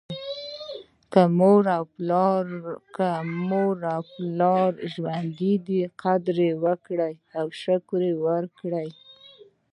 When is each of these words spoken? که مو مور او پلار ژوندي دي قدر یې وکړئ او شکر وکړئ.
که 1.11 1.21
مو 1.37 1.51
مور 3.49 3.81
او 3.93 4.03
پلار 4.13 4.71
ژوندي 4.93 5.53
دي 5.67 5.81
قدر 6.01 6.35
یې 6.47 6.51
وکړئ 6.63 7.13
او 7.39 7.47
شکر 7.61 8.01
وکړئ. 8.25 8.89